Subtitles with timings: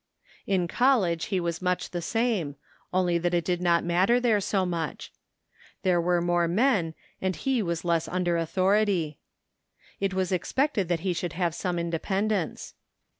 [0.47, 2.55] In college he was much the same,
[2.91, 5.13] only that it did not matter there so much.
[5.83, 9.19] There were more men and he was less under authority.
[9.99, 12.73] It was expected that he should have some independence.